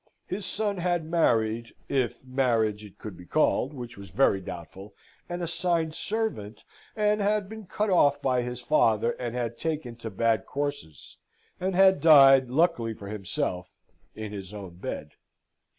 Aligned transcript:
His 0.25 0.47
son 0.47 0.77
had 0.77 1.05
married 1.05 1.75
if 1.87 2.23
marriage 2.25 2.83
it 2.83 2.97
could 2.97 3.15
be 3.15 3.27
called, 3.27 3.71
which 3.71 3.99
was 3.99 4.09
very 4.09 4.41
doubtful 4.41 4.95
an 5.29 5.43
assigned 5.43 5.93
servant, 5.93 6.63
and 6.95 7.21
had 7.21 7.47
been 7.47 7.67
cut 7.67 7.91
off 7.91 8.19
by 8.19 8.41
his 8.41 8.61
father, 8.61 9.11
and 9.19 9.35
had 9.35 9.59
taken 9.59 9.95
to 9.97 10.09
bad 10.09 10.47
courses, 10.47 11.17
and 11.59 11.75
had 11.75 12.01
died, 12.01 12.49
luckily 12.49 12.95
for 12.95 13.09
himself, 13.09 13.69
in 14.15 14.31
his 14.31 14.55
own 14.55 14.77
bed. 14.77 15.11